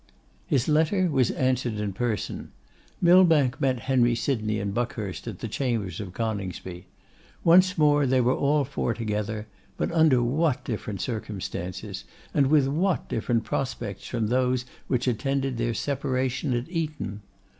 His 0.47 0.67
letter 0.67 1.11
was 1.11 1.29
answered 1.29 1.75
in 1.75 1.93
person. 1.93 2.51
Millbank 3.01 3.61
met 3.61 3.81
Henry 3.81 4.15
Sydney 4.15 4.59
and 4.59 4.73
Buckhurst 4.73 5.27
at 5.27 5.41
the 5.41 5.47
chambers 5.47 5.99
of 5.99 6.11
Coningsby. 6.11 6.87
Once 7.43 7.77
more 7.77 8.07
they 8.07 8.19
were 8.19 8.33
all 8.33 8.63
four 8.63 8.95
together; 8.95 9.45
but 9.77 9.91
under 9.91 10.23
what 10.23 10.63
different 10.65 11.01
circumstances, 11.01 12.03
and 12.33 12.47
with 12.47 12.65
what 12.67 13.09
different 13.09 13.43
prospects 13.43 14.07
from 14.07 14.25
those 14.29 14.65
which 14.87 15.07
attended 15.07 15.59
their 15.59 15.75
separation 15.75 16.53
at 16.53 16.67
Eton! 16.67 17.21